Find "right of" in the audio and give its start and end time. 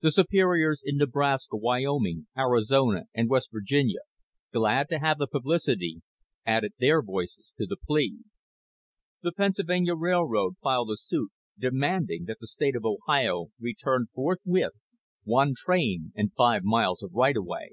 17.12-17.44